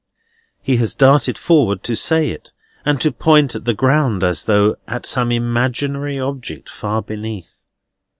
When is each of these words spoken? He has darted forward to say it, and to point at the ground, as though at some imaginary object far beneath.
He 0.63 0.77
has 0.77 0.95
darted 0.95 1.37
forward 1.37 1.83
to 1.83 1.95
say 1.95 2.31
it, 2.31 2.51
and 2.83 2.99
to 3.01 3.11
point 3.11 3.53
at 3.53 3.65
the 3.65 3.73
ground, 3.75 4.23
as 4.23 4.45
though 4.45 4.77
at 4.87 5.05
some 5.05 5.31
imaginary 5.31 6.19
object 6.19 6.69
far 6.69 7.03
beneath. 7.03 7.67